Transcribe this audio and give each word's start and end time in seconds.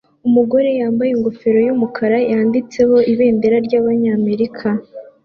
Umugore 0.27 0.69
yambaye 0.79 1.09
ingofero 1.13 1.59
yumukara 1.67 2.17
yanditseho 2.31 2.95
ibendera 3.13 3.57
ryabanyamerika 3.65 4.67